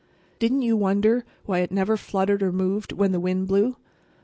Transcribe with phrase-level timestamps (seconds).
[0.39, 3.75] Didn't you wonder why it never fluttered or moved when the wind blew?